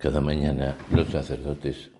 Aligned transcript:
Cada 0.00 0.22
mañana 0.22 0.78
los 0.92 1.08
sacerdotes, 1.08 1.90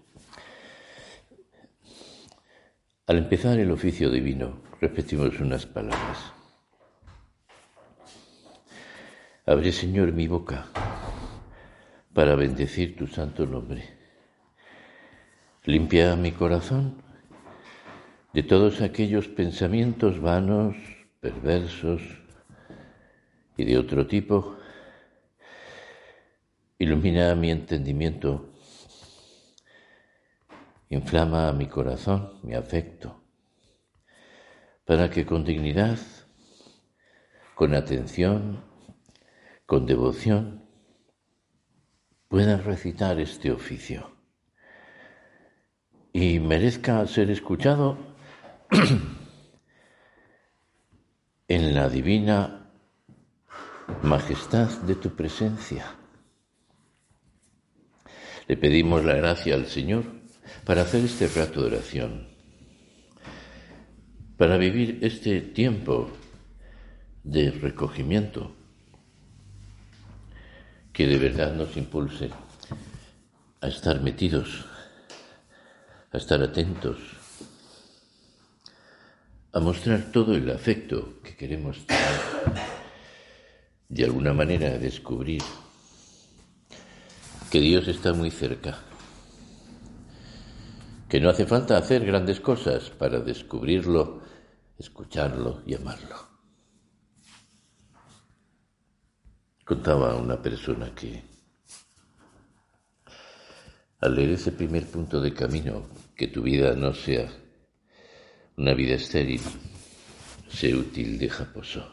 al 3.06 3.18
empezar 3.18 3.58
el 3.58 3.70
oficio 3.70 4.08
divino, 4.08 4.62
repetimos 4.80 5.38
unas 5.38 5.66
palabras. 5.66 6.32
Abre, 9.44 9.70
Señor, 9.70 10.12
mi 10.12 10.26
boca 10.28 10.64
para 12.14 12.36
bendecir 12.36 12.96
tu 12.96 13.06
santo 13.06 13.44
nombre. 13.44 13.84
Limpia 15.66 16.16
mi 16.16 16.32
corazón 16.32 17.02
de 18.32 18.42
todos 18.42 18.80
aquellos 18.80 19.28
pensamientos 19.28 20.22
vanos, 20.22 20.74
perversos 21.20 22.00
y 23.58 23.64
de 23.64 23.76
otro 23.76 24.06
tipo 24.06 24.56
Ilumina 26.80 27.34
mi 27.34 27.50
entendimiento, 27.50 28.54
inflama 30.88 31.52
mi 31.52 31.66
corazón, 31.66 32.40
mi 32.42 32.54
afecto, 32.54 33.22
para 34.86 35.10
que 35.10 35.26
con 35.26 35.44
dignidad, 35.44 35.98
con 37.54 37.74
atención, 37.74 38.64
con 39.66 39.84
devoción, 39.84 40.64
pueda 42.28 42.56
recitar 42.56 43.20
este 43.20 43.52
oficio 43.52 44.16
y 46.14 46.40
merezca 46.40 47.06
ser 47.06 47.30
escuchado 47.30 47.98
en 51.46 51.74
la 51.74 51.90
divina 51.90 52.70
majestad 54.02 54.70
de 54.84 54.94
tu 54.94 55.14
presencia. 55.14 55.84
Le 58.50 58.56
pedimos 58.56 59.04
la 59.04 59.14
gracia 59.14 59.54
al 59.54 59.66
Señor 59.66 60.02
para 60.64 60.82
hacer 60.82 61.04
este 61.04 61.28
rato 61.28 61.60
de 61.60 61.68
oración, 61.68 62.26
para 64.36 64.56
vivir 64.56 64.98
este 65.02 65.40
tiempo 65.40 66.10
de 67.22 67.52
recogimiento 67.52 68.52
que 70.92 71.06
de 71.06 71.16
verdad 71.18 71.54
nos 71.54 71.76
impulse 71.76 72.30
a 73.60 73.68
estar 73.68 74.00
metidos, 74.00 74.66
a 76.10 76.16
estar 76.16 76.42
atentos, 76.42 76.98
a 79.52 79.60
mostrar 79.60 80.10
todo 80.10 80.34
el 80.34 80.50
afecto 80.50 81.20
que 81.22 81.36
queremos 81.36 81.86
tener, 81.86 82.02
de 83.88 84.04
alguna 84.06 84.32
manera 84.32 84.76
descubrir 84.76 85.40
que 87.50 87.60
Dios 87.60 87.88
está 87.88 88.12
muy 88.12 88.30
cerca, 88.30 88.78
que 91.08 91.20
no 91.20 91.28
hace 91.28 91.46
falta 91.46 91.76
hacer 91.76 92.06
grandes 92.06 92.38
cosas 92.38 92.90
para 92.90 93.18
descubrirlo, 93.18 94.22
escucharlo 94.78 95.60
y 95.66 95.74
amarlo. 95.74 96.16
Contaba 99.64 100.14
una 100.14 100.40
persona 100.40 100.94
que 100.94 101.24
al 103.98 104.14
leer 104.14 104.30
ese 104.30 104.52
primer 104.52 104.86
punto 104.86 105.20
de 105.20 105.34
camino, 105.34 105.88
que 106.14 106.28
tu 106.28 106.42
vida 106.42 106.76
no 106.76 106.94
sea 106.94 107.28
una 108.56 108.74
vida 108.74 108.94
estéril, 108.94 109.42
sé 110.48 110.74
útil, 110.74 111.18
deja 111.18 111.52
pozo. 111.52 111.84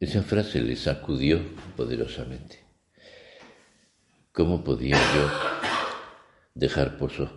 Esa 0.00 0.22
frase 0.22 0.60
le 0.60 0.74
sacudió 0.74 1.40
poderosamente. 1.76 2.65
¿Cómo 4.36 4.62
podía 4.62 4.98
yo 5.14 5.30
dejar 6.54 6.98
pozo? 6.98 7.30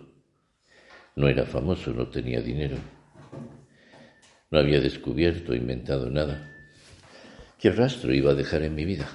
No 1.16 1.28
era 1.28 1.46
famoso, 1.46 1.94
no 1.94 2.10
tenía 2.10 2.42
dinero. 2.42 2.76
No 4.50 4.58
había 4.58 4.82
descubierto, 4.82 5.54
inventado 5.54 6.10
nada. 6.10 6.54
¿Qué 7.58 7.70
rastro 7.70 8.12
iba 8.12 8.32
a 8.32 8.34
dejar 8.34 8.64
en 8.64 8.74
mi 8.74 8.84
vida? 8.84 9.08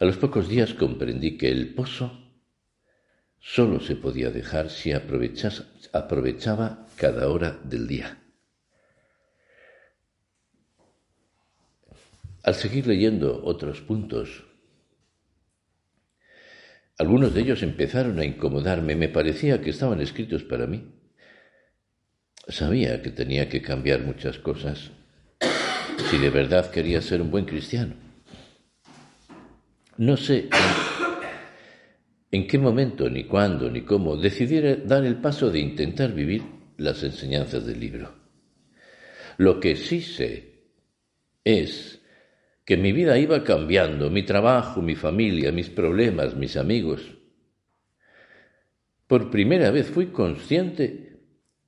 A 0.00 0.04
los 0.04 0.16
pocos 0.16 0.48
días 0.48 0.74
comprendí 0.74 1.38
que 1.38 1.52
el 1.52 1.72
pozo 1.72 2.18
solo 3.38 3.78
se 3.78 3.94
podía 3.94 4.30
dejar 4.30 4.70
si 4.70 4.90
aprovechaba 4.92 6.84
cada 6.96 7.28
hora 7.28 7.60
del 7.62 7.86
día. 7.86 8.18
Al 12.42 12.56
seguir 12.56 12.88
leyendo 12.88 13.44
otros 13.44 13.80
puntos 13.82 14.49
algunos 17.00 17.32
de 17.32 17.40
ellos 17.40 17.62
empezaron 17.62 18.18
a 18.18 18.26
incomodarme, 18.26 18.94
me 18.94 19.08
parecía 19.08 19.62
que 19.62 19.70
estaban 19.70 20.02
escritos 20.02 20.44
para 20.44 20.66
mí. 20.66 20.84
Sabía 22.46 23.00
que 23.00 23.08
tenía 23.08 23.48
que 23.48 23.62
cambiar 23.62 24.02
muchas 24.02 24.38
cosas 24.38 24.90
si 26.10 26.18
de 26.18 26.28
verdad 26.28 26.70
quería 26.70 27.00
ser 27.00 27.22
un 27.22 27.30
buen 27.30 27.46
cristiano. 27.46 27.94
No 29.96 30.18
sé 30.18 30.50
en, 32.30 32.46
qué 32.46 32.58
momento, 32.58 33.08
ni 33.08 33.24
cuándo, 33.24 33.70
ni 33.70 33.80
cómo 33.80 34.18
decidí 34.18 34.60
dar 34.84 35.06
el 35.06 35.16
paso 35.22 35.50
de 35.50 35.60
intentar 35.60 36.12
vivir 36.12 36.42
las 36.76 37.02
enseñanzas 37.02 37.64
del 37.64 37.80
libro. 37.80 38.14
Lo 39.38 39.58
que 39.58 39.74
sí 39.74 40.02
sé 40.02 40.66
es 41.44 41.99
que 42.70 42.76
mi 42.76 42.92
vida 42.92 43.18
iba 43.18 43.42
cambiando, 43.42 44.10
mi 44.10 44.22
trabajo, 44.22 44.80
mi 44.80 44.94
familia, 44.94 45.50
mis 45.50 45.68
problemas, 45.68 46.36
mis 46.36 46.56
amigos. 46.56 47.02
Por 49.08 49.28
primera 49.28 49.72
vez 49.72 49.90
fui 49.90 50.12
consciente 50.12 51.18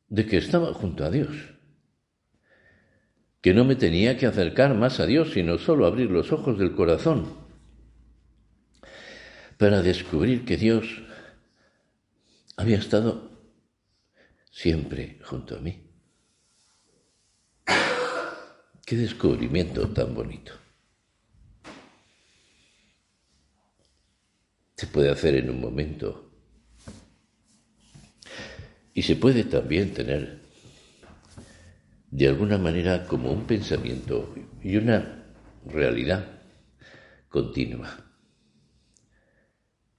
de 0.07 0.27
que 0.27 0.37
estaba 0.37 0.73
junto 0.73 1.05
a 1.05 1.11
Dios, 1.11 1.35
que 3.41 3.53
no 3.53 3.65
me 3.65 3.75
tenía 3.75 4.17
que 4.17 4.27
acercar 4.27 4.77
más 4.77 5.01
a 5.01 5.07
Dios, 5.07 5.33
sino 5.33 5.59
solo 5.59 5.87
abrir 5.87 6.09
los 6.09 6.31
ojos 6.31 6.57
del 6.57 6.77
corazón 6.77 7.35
para 9.59 9.83
descubrir 9.83 10.45
que 10.45 10.57
Dios 10.57 11.03
había 12.57 12.79
estado 12.79 13.29
siempre 14.53 15.19
junto 15.25 15.57
a 15.57 15.59
mí. 15.59 15.83
Qué 18.87 18.95
descubrimiento 18.95 19.89
tan 19.89 20.15
bonito. 20.15 20.62
Se 24.83 24.89
puede 24.89 25.11
hacer 25.11 25.37
en 25.37 25.49
un 25.49 25.61
momento. 25.61 26.29
Y 28.93 29.03
se 29.03 29.15
puede 29.15 29.45
también 29.45 29.95
tener 29.95 30.41
de 32.11 32.27
alguna 32.27 32.59
manera 32.59 33.07
como 33.07 33.31
un 33.31 33.47
pensamiento 33.47 34.35
y 34.61 34.77
una 34.77 35.25
realidad 35.65 36.27
continua. 37.29 37.97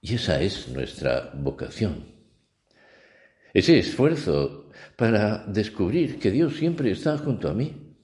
Y 0.02 0.16
esa 0.16 0.42
es 0.42 0.68
nuestra 0.68 1.32
vocación. 1.32 2.04
Ese 3.54 3.78
esfuerzo 3.78 4.70
para 4.96 5.46
descubrir 5.46 6.18
que 6.18 6.30
Dios 6.30 6.56
siempre 6.56 6.90
está 6.90 7.16
junto 7.16 7.48
a 7.48 7.54
mí. 7.54 7.96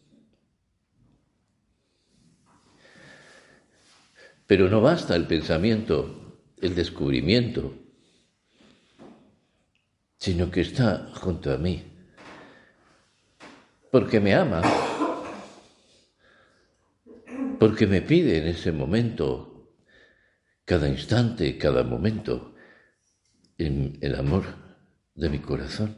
Pero 4.46 4.70
no 4.70 4.80
basta 4.80 5.14
el 5.14 5.26
pensamiento, 5.26 6.19
el 6.60 6.74
descubrimiento, 6.74 7.74
sino 10.18 10.50
que 10.50 10.60
está 10.60 11.10
junto 11.14 11.52
a 11.52 11.56
mí, 11.56 11.82
porque 13.90 14.20
me 14.20 14.34
ama, 14.34 14.62
porque 17.58 17.86
me 17.86 18.02
pide 18.02 18.38
en 18.38 18.46
ese 18.46 18.72
momento, 18.72 19.74
cada 20.64 20.88
instante, 20.88 21.56
cada 21.58 21.82
momento, 21.82 22.54
el 23.58 24.14
amor 24.14 24.44
de 25.14 25.28
mi 25.28 25.38
corazón. 25.38 25.96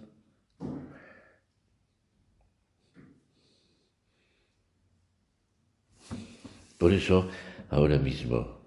Por 6.79 6.93
eso, 6.93 7.29
ahora 7.71 7.99
mismo, 7.99 8.62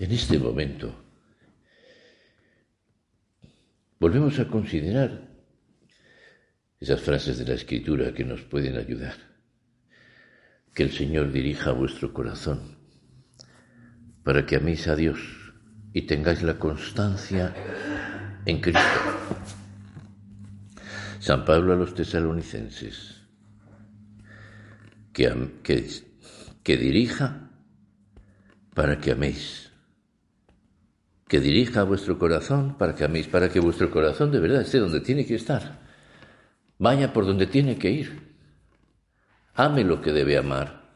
en 0.00 0.12
este 0.12 0.38
momento, 0.38 0.94
volvemos 3.98 4.38
a 4.38 4.48
considerar 4.48 5.28
esas 6.80 7.02
frases 7.02 7.36
de 7.36 7.44
la 7.44 7.52
escritura 7.52 8.14
que 8.14 8.24
nos 8.24 8.40
pueden 8.40 8.78
ayudar. 8.78 9.14
Que 10.74 10.84
el 10.84 10.92
Señor 10.92 11.30
dirija 11.30 11.72
vuestro 11.72 12.14
corazón 12.14 12.78
para 14.24 14.46
que 14.46 14.56
améis 14.56 14.88
a 14.88 14.96
Dios 14.96 15.20
y 15.92 16.02
tengáis 16.02 16.42
la 16.42 16.58
constancia 16.58 17.54
en 18.46 18.58
Cristo. 18.62 18.80
San 21.18 21.44
Pablo 21.44 21.74
a 21.74 21.76
los 21.76 21.94
tesalonicenses, 21.94 23.20
que, 25.12 25.60
que, 25.62 25.86
que 26.62 26.76
dirija 26.78 27.50
para 28.72 28.98
que 28.98 29.12
améis, 29.12 29.69
que 31.30 31.38
dirija 31.38 31.84
vuestro 31.84 32.18
corazón 32.18 32.74
para 32.76 32.96
que 32.96 33.04
améis, 33.04 33.28
para 33.28 33.48
que 33.50 33.60
vuestro 33.60 33.88
corazón 33.88 34.32
de 34.32 34.40
verdad 34.40 34.62
esté 34.62 34.78
donde 34.78 34.98
tiene 35.00 35.24
que 35.24 35.36
estar, 35.36 35.78
vaya 36.76 37.12
por 37.12 37.24
donde 37.24 37.46
tiene 37.46 37.78
que 37.78 37.88
ir, 37.88 38.34
ame 39.54 39.84
lo 39.84 40.02
que 40.02 40.10
debe 40.10 40.36
amar 40.36 40.90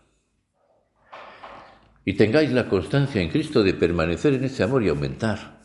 y 2.04 2.14
tengáis 2.14 2.50
la 2.50 2.68
constancia 2.68 3.22
en 3.22 3.30
Cristo 3.30 3.62
de 3.62 3.74
permanecer 3.74 4.34
en 4.34 4.42
ese 4.42 4.64
amor 4.64 4.82
y 4.82 4.88
aumentar. 4.88 5.62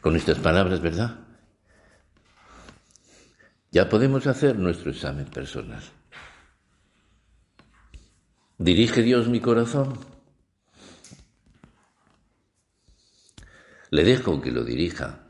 Con 0.00 0.14
estas 0.14 0.38
palabras, 0.38 0.80
¿verdad? 0.80 1.18
Ya 3.72 3.88
podemos 3.88 4.28
hacer 4.28 4.56
nuestro 4.56 4.92
examen 4.92 5.26
personal. 5.26 5.82
¿Dirige 8.56 9.02
Dios 9.02 9.28
mi 9.28 9.40
corazón? 9.40 10.17
Le 13.90 14.04
dejo 14.04 14.40
que 14.40 14.50
lo 14.50 14.64
dirija. 14.64 15.26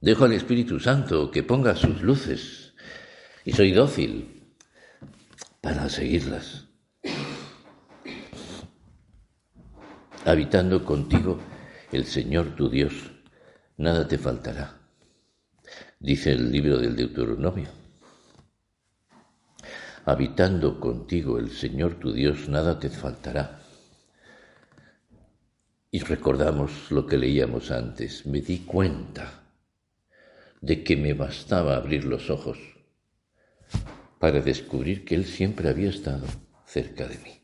Dejo 0.00 0.24
al 0.24 0.32
Espíritu 0.32 0.78
Santo 0.78 1.30
que 1.30 1.42
ponga 1.42 1.74
sus 1.74 2.02
luces 2.02 2.72
y 3.44 3.52
soy 3.52 3.72
dócil 3.72 4.54
para 5.60 5.88
seguirlas. 5.88 6.66
Habitando 10.24 10.84
contigo 10.84 11.40
el 11.90 12.04
Señor 12.04 12.54
tu 12.54 12.68
Dios, 12.68 12.92
nada 13.76 14.06
te 14.06 14.18
faltará. 14.18 14.78
Dice 16.00 16.32
el 16.32 16.52
libro 16.52 16.78
del 16.78 16.94
Deuteronomio. 16.94 17.68
Habitando 20.04 20.78
contigo 20.80 21.38
el 21.38 21.50
Señor 21.50 21.94
tu 21.94 22.12
Dios, 22.12 22.48
nada 22.48 22.78
te 22.78 22.88
faltará. 22.88 23.57
Y 25.90 26.00
recordamos 26.00 26.90
lo 26.90 27.06
que 27.06 27.16
leíamos 27.16 27.70
antes. 27.70 28.26
Me 28.26 28.40
di 28.40 28.58
cuenta 28.58 29.42
de 30.60 30.84
que 30.84 30.96
me 30.96 31.14
bastaba 31.14 31.76
abrir 31.76 32.04
los 32.04 32.30
ojos 32.30 32.58
para 34.18 34.40
descubrir 34.40 35.04
que 35.04 35.14
Él 35.14 35.24
siempre 35.24 35.68
había 35.68 35.90
estado 35.90 36.26
cerca 36.66 37.06
de 37.06 37.18
mí. 37.18 37.40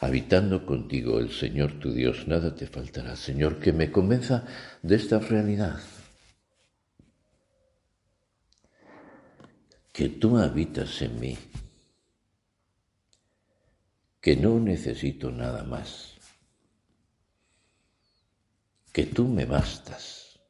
Habitando 0.00 0.66
contigo 0.66 1.18
el 1.18 1.30
Señor 1.30 1.78
tu 1.78 1.92
Dios, 1.92 2.26
nada 2.26 2.54
te 2.54 2.66
faltará. 2.66 3.16
Señor, 3.16 3.60
que 3.60 3.72
me 3.72 3.90
convenza 3.90 4.44
de 4.82 4.96
esta 4.96 5.18
realidad. 5.18 5.80
Que 9.92 10.08
tú 10.10 10.36
habitas 10.36 11.00
en 11.00 11.20
mí. 11.20 11.38
Que 14.20 14.36
no 14.36 14.58
necesito 14.58 15.30
nada 15.30 15.62
más. 15.62 16.15
Que 18.96 19.04
tú 19.04 19.28
me 19.28 19.44
bastas. 19.44 20.40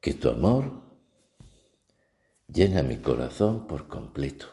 Que 0.00 0.14
tu 0.14 0.28
amor 0.28 0.82
llena 2.48 2.82
mi 2.82 2.96
corazón 2.96 3.68
por 3.68 3.86
completo. 3.86 4.46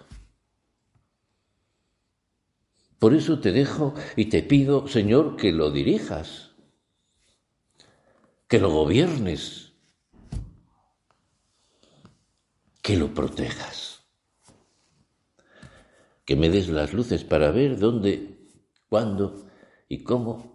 Por 3.00 3.16
eso 3.16 3.39
te 3.39 3.51
dejo 3.51 3.95
y 4.16 4.25
te 4.25 4.44
pido, 4.44 4.88
Señor, 4.88 5.38
que 5.38 5.51
lo 5.51 5.72
dirijas, 5.72 6.51
que 8.48 8.60
lo 8.60 8.69
gobiernes, 8.69 9.72
que 12.83 12.95
lo 12.95 13.12
protejas, 13.12 14.04
que 16.25 16.36
me 16.36 16.51
des 16.51 16.69
las 16.69 16.94
luces 16.94 17.24
para 17.24 17.50
ver 17.50 17.80
dónde, 17.80 18.38
cuándo 18.88 19.48
y 19.89 20.04
cómo 20.04 20.50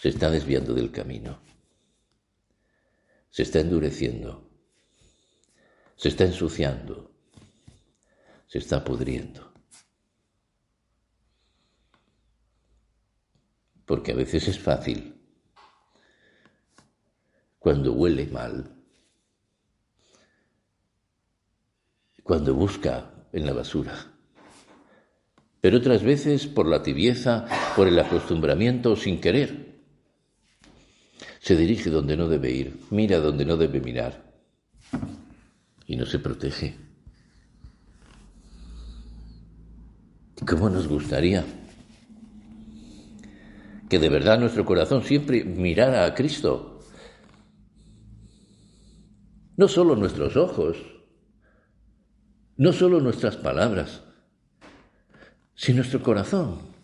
se 0.00 0.08
está 0.10 0.30
desviando 0.30 0.74
del 0.74 0.90
camino, 0.90 1.40
se 3.30 3.42
está 3.42 3.60
endureciendo 3.60 4.48
se 5.98 6.08
está 6.08 6.24
ensuciando, 6.24 7.10
se 8.46 8.58
está 8.58 8.84
pudriendo. 8.84 9.52
Porque 13.84 14.12
a 14.12 14.14
veces 14.14 14.46
es 14.46 14.60
fácil, 14.60 15.20
cuando 17.58 17.92
huele 17.94 18.26
mal, 18.26 18.76
cuando 22.22 22.54
busca 22.54 23.26
en 23.32 23.44
la 23.44 23.52
basura. 23.52 24.14
Pero 25.60 25.78
otras 25.78 26.04
veces 26.04 26.46
por 26.46 26.68
la 26.68 26.80
tibieza, 26.80 27.46
por 27.74 27.88
el 27.88 27.98
acostumbramiento 27.98 28.94
sin 28.94 29.20
querer. 29.20 29.67
Se 31.40 31.56
dirige 31.56 31.90
donde 31.90 32.16
no 32.16 32.28
debe 32.28 32.50
ir, 32.50 32.80
mira 32.90 33.18
donde 33.18 33.44
no 33.44 33.56
debe 33.56 33.80
mirar 33.80 34.32
y 35.86 35.96
no 35.96 36.04
se 36.04 36.18
protege. 36.18 36.76
¿Cómo 40.46 40.68
nos 40.70 40.86
gustaría 40.86 41.44
que 43.88 43.98
de 43.98 44.08
verdad 44.08 44.38
nuestro 44.38 44.64
corazón 44.64 45.02
siempre 45.02 45.44
mirara 45.44 46.04
a 46.04 46.14
Cristo? 46.14 46.80
No 49.56 49.66
solo 49.66 49.96
nuestros 49.96 50.36
ojos, 50.36 50.76
no 52.56 52.72
solo 52.72 53.00
nuestras 53.00 53.36
palabras, 53.36 54.02
sino 55.54 55.78
nuestro 55.78 56.02
corazón. 56.02 56.77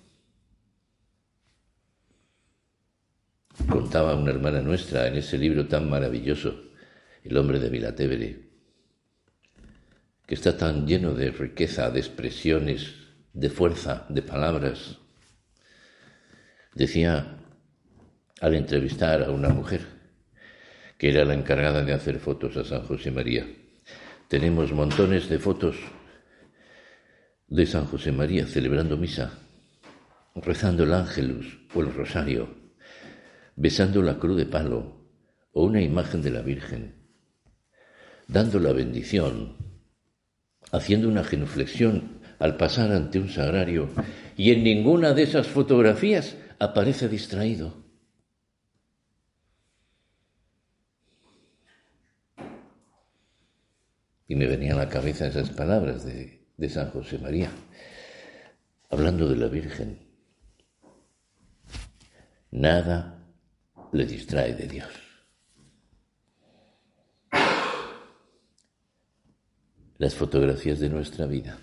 Contaba 3.68 4.14
una 4.14 4.30
hermana 4.30 4.61
nuestra 4.61 5.06
en 5.09 5.16
ese 5.16 5.38
libro 5.38 5.66
tan 5.66 5.88
maravilloso, 5.88 6.71
El 7.23 7.37
hombre 7.37 7.59
de 7.59 7.71
Vilatevere, 7.71 8.49
que 10.26 10.35
está 10.35 10.56
tan 10.56 10.87
lleno 10.87 11.14
de 11.14 11.30
riqueza, 11.30 11.90
de 11.90 12.00
expresiones, 12.00 12.94
de 13.33 13.50
fuerza, 13.50 14.06
de 14.09 14.23
palabras. 14.23 14.99
Decía 16.75 17.38
al 18.40 18.54
entrevistar 18.54 19.23
a 19.23 19.30
una 19.30 19.49
mujer 19.49 19.80
que 20.99 21.11
era 21.11 21.25
la 21.25 21.35
encargada 21.35 21.83
de 21.83 21.92
hacer 21.92 22.18
fotos 22.18 22.56
a 22.56 22.64
San 22.64 22.83
José 22.83 23.11
María. 23.11 23.47
Tenemos 24.28 24.73
montones 24.73 25.28
de 25.28 25.38
fotos 25.38 25.76
de 27.49 27.66
San 27.66 27.87
José 27.87 28.12
María 28.12 28.47
celebrando 28.47 28.97
misa, 28.97 29.38
rezando 30.35 30.85
el 30.85 30.92
ángelus 30.92 31.59
o 31.75 31.80
el 31.80 31.92
rosario, 31.92 32.63
besando 33.56 34.02
la 34.02 34.18
cruz 34.18 34.37
de 34.37 34.46
palo 34.46 35.08
o 35.52 35.64
una 35.64 35.80
imagen 35.80 36.23
de 36.23 36.30
la 36.30 36.42
Virgen, 36.42 36.94
dando 38.28 38.58
la 38.58 38.73
bendición 38.73 39.75
haciendo 40.75 41.08
una 41.08 41.23
genuflexión 41.23 42.20
al 42.40 42.56
pasar 42.56 42.90
ante 42.90 43.20
un 43.20 43.28
sagrario 43.28 43.88
y 44.37 44.50
en 44.50 44.64
ninguna 44.64 45.14
de 45.14 45.23
esas 45.23 45.46
fotografías 45.46 46.37
aparece 46.58 47.08
distraído. 47.08 47.84
Y 54.26 54.34
me 54.34 54.46
venían 54.46 54.78
a 54.78 54.84
la 54.84 54.88
cabeza 54.88 55.26
esas 55.26 55.50
palabras 55.50 56.04
de, 56.04 56.40
San 56.68 56.90
José 56.90 57.18
María, 57.18 57.50
hablando 58.90 59.28
de 59.28 59.37
la 59.37 59.46
Virgen. 59.46 59.99
Nada 62.50 63.13
le 63.94 64.06
distrae 64.06 64.54
de 64.54 64.66
Dios. 64.66 64.90
Las 69.98 70.14
fotografías 70.16 70.80
de 70.80 70.88
nuestra 70.88 71.26
vida. 71.26 71.56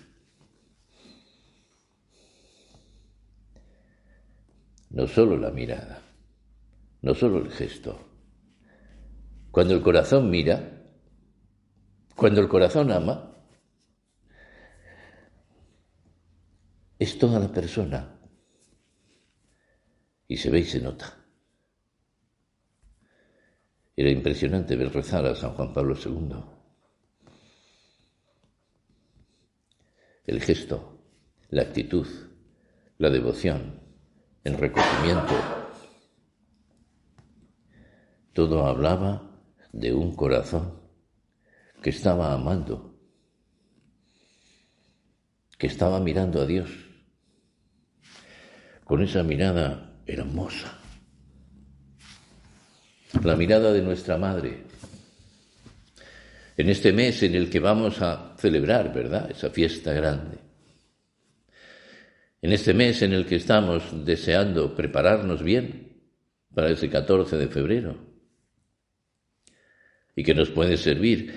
No 4.88 5.06
solo 5.06 5.36
la 5.36 5.50
mirada, 5.50 6.02
no 7.02 7.14
solo 7.14 7.38
el 7.38 7.50
gesto. 7.50 8.00
Cuando 9.50 9.74
el 9.74 9.82
corazón 9.82 10.30
mira, 10.30 10.82
cuando 12.16 12.40
el 12.40 12.48
corazón 12.48 12.90
ama, 12.92 13.36
es 16.98 17.18
toda 17.18 17.38
la 17.38 17.52
persona. 17.52 18.18
Y 20.26 20.38
se 20.38 20.48
ve 20.48 20.60
y 20.60 20.64
se 20.64 20.80
nota. 20.80 21.21
Era 23.94 24.10
impresionante 24.10 24.76
ver 24.76 24.92
rezar 24.92 25.26
a 25.26 25.34
San 25.34 25.52
Juan 25.52 25.72
Pablo 25.72 25.94
II. 25.94 26.34
El 30.24 30.40
gesto, 30.40 30.98
la 31.50 31.62
actitud, 31.62 32.06
la 32.96 33.10
devoción, 33.10 33.80
el 34.44 34.54
recogimiento. 34.54 35.34
Todo 38.32 38.66
hablaba 38.66 39.30
de 39.72 39.92
un 39.92 40.16
corazón 40.16 40.80
que 41.82 41.90
estaba 41.90 42.32
amando, 42.32 42.98
que 45.58 45.66
estaba 45.66 46.00
mirando 46.00 46.40
a 46.40 46.46
Dios 46.46 46.70
con 48.84 49.02
esa 49.02 49.22
mirada 49.22 50.00
hermosa 50.06 50.81
la 53.22 53.36
mirada 53.36 53.72
de 53.72 53.82
nuestra 53.82 54.16
Madre. 54.16 54.64
En 56.56 56.68
este 56.68 56.92
mes 56.92 57.22
en 57.22 57.34
el 57.34 57.48
que 57.48 57.60
vamos 57.60 58.00
a 58.02 58.34
celebrar, 58.38 58.92
¿verdad? 58.92 59.30
Esa 59.30 59.50
fiesta 59.50 59.92
grande. 59.92 60.38
En 62.40 62.52
este 62.52 62.74
mes 62.74 63.02
en 63.02 63.12
el 63.12 63.26
que 63.26 63.36
estamos 63.36 64.04
deseando 64.04 64.74
prepararnos 64.74 65.42
bien 65.42 66.02
para 66.54 66.70
ese 66.70 66.90
14 66.90 67.36
de 67.36 67.48
febrero. 67.48 67.96
Y 70.16 70.24
que 70.24 70.34
nos 70.34 70.50
puede 70.50 70.76
servir 70.76 71.32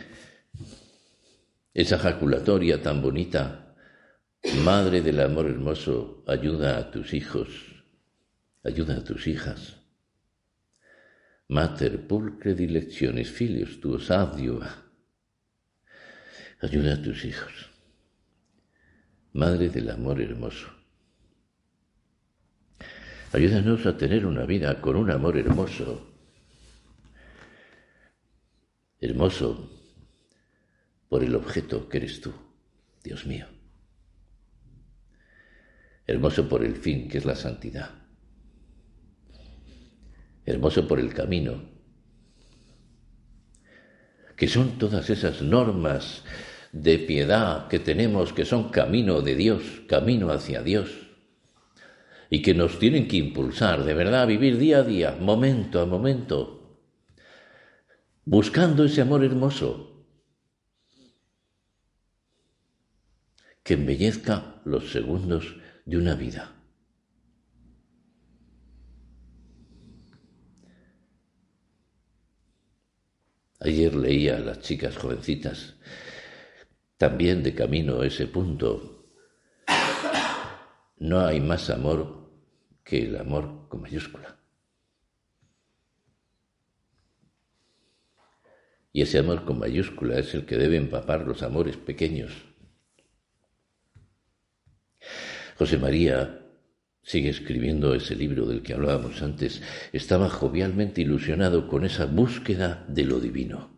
esa 1.74 1.98
jaculatoria 2.00 2.82
tan 2.82 3.02
bonita. 3.02 3.76
Madre 4.64 5.02
del 5.02 5.20
amor 5.22 5.48
hermoso, 5.48 6.24
ayuda 6.28 6.78
a 6.78 6.92
tus 6.92 7.14
hijos, 7.14 7.50
ayuda 8.64 8.98
a 8.98 9.04
tus 9.04 9.28
hijas. 9.28 9.85
Mater 11.48 12.08
pulcre 12.08 12.56
dilecciones 12.56 13.30
filios 13.30 13.80
tuos 13.80 14.10
adiuva. 14.10 14.84
Ayuda 16.60 16.96
a 16.96 17.02
tus 17.02 17.24
hijos. 17.24 17.70
Madre 19.34 19.70
del 19.70 19.90
amor 19.92 20.22
hermoso. 20.22 20.68
Ayúdanos 23.32 23.86
a 23.86 23.96
tener 23.96 24.26
una 24.26 24.46
vida 24.46 24.82
con 24.82 24.96
un 24.96 25.12
amor 25.12 25.38
hermoso. 25.38 26.16
Hermoso 29.00 29.70
por 31.10 31.24
el 31.24 31.36
objeto 31.36 31.88
que 31.88 31.98
eres 31.98 32.22
tú, 32.22 32.34
Dios 33.04 33.28
mío. 33.28 33.46
Hermoso 36.08 36.50
por 36.50 36.64
el 36.64 36.76
fin 36.76 37.08
que 37.08 37.20
es 37.20 37.26
la 37.26 37.36
santidad 37.36 38.05
hermoso 40.46 40.88
por 40.88 41.00
el 41.00 41.14
camino, 41.14 41.64
que 44.36 44.48
son 44.48 44.78
todas 44.78 45.10
esas 45.10 45.42
normas 45.42 46.24
de 46.72 47.00
piedad 47.00 47.68
que 47.68 47.80
tenemos, 47.80 48.34
que 48.34 48.46
son 48.46 48.70
camino 48.70 49.22
de 49.22 49.36
Dios, 49.36 49.62
camino 49.88 50.32
hacia 50.32 50.62
Dios, 50.62 50.92
y 52.30 52.42
que 52.42 52.54
nos 52.54 52.80
tienen 52.80 53.08
que 53.08 53.18
impulsar 53.18 53.84
de 53.86 53.94
verdad 53.94 54.24
a 54.24 54.26
vivir 54.26 54.58
día 54.58 54.80
a 54.80 54.84
día, 54.84 55.18
momento 55.20 55.80
a 55.80 55.86
momento, 55.86 56.82
buscando 58.26 58.84
ese 58.84 59.02
amor 59.02 59.24
hermoso 59.24 60.06
que 63.64 63.76
embellezca 63.76 64.62
los 64.66 64.92
segundos 64.92 65.56
de 65.86 65.98
una 65.98 66.16
vida. 66.16 66.55
Ayer 73.66 73.96
leía 73.96 74.36
a 74.36 74.40
las 74.42 74.60
chicas 74.60 74.96
jovencitas, 74.96 75.74
también 76.98 77.42
de 77.42 77.56
camino 77.56 78.00
a 78.00 78.06
ese 78.06 78.28
punto. 78.28 79.08
No 80.98 81.26
hay 81.26 81.42
más 81.42 81.72
amor 81.72 82.30
que 82.84 83.06
el 83.06 83.18
amor 83.18 83.68
con 83.68 83.82
mayúscula. 83.82 84.38
Y 88.94 89.02
ese 89.02 89.18
amor 89.18 89.46
con 89.46 89.58
mayúscula 89.58 90.20
es 90.20 90.36
el 90.36 90.46
que 90.46 90.58
debe 90.58 90.78
empapar 90.78 91.26
los 91.26 91.42
amores 91.42 91.76
pequeños. 91.76 92.34
José 95.58 95.80
María 95.80 96.45
sigue 97.06 97.30
escribiendo 97.30 97.94
ese 97.94 98.16
libro 98.16 98.48
del 98.48 98.64
que 98.64 98.74
hablábamos 98.74 99.22
antes, 99.22 99.62
estaba 99.94 100.28
jovialmente 100.28 101.02
ilusionado 101.02 101.68
con 101.68 101.86
esa 101.86 102.08
búsqueda 102.08 102.84
de 102.88 103.06
lo 103.06 103.20
divino. 103.20 103.70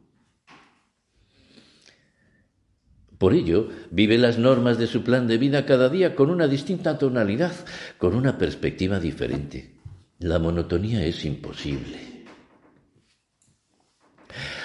Por 3.18 3.34
ello, 3.34 3.68
vive 3.92 4.18
las 4.18 4.38
normas 4.38 4.78
de 4.78 4.88
su 4.88 5.04
plan 5.04 5.28
de 5.28 5.38
vida 5.38 5.66
cada 5.66 5.90
día 5.90 6.16
con 6.16 6.30
una 6.30 6.48
distinta 6.48 6.98
tonalidad, 6.98 7.54
con 7.98 8.16
una 8.16 8.38
perspectiva 8.38 9.00
diferente. 9.00 9.76
La 10.20 10.40
monotonía 10.40 11.04
es 11.06 11.26
imposible. 11.26 12.26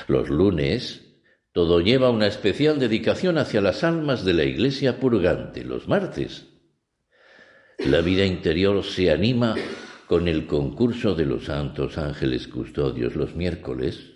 Los 0.07 0.28
lunes, 0.28 1.00
todo 1.52 1.81
lleva 1.81 2.11
una 2.11 2.26
especial 2.26 2.78
dedicación 2.78 3.38
hacia 3.38 3.61
las 3.61 3.83
almas 3.83 4.25
de 4.25 4.35
la 4.35 4.45
iglesia 4.45 5.00
purgante. 5.00 5.64
Los 5.64 5.88
martes, 5.88 6.51
la 7.86 8.00
vida 8.00 8.24
interior 8.24 8.84
se 8.84 9.10
anima 9.10 9.54
con 10.06 10.28
el 10.28 10.46
concurso 10.46 11.14
de 11.14 11.26
los 11.26 11.46
santos 11.46 11.98
ángeles 11.98 12.46
custodios 12.46 13.16
los 13.16 13.34
miércoles. 13.34 14.12